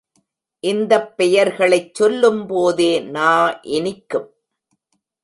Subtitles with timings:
[0.63, 3.29] இந்தப் பெயர்களைச் சொல்லும்போதே நா
[3.69, 4.27] இனிக்கும்.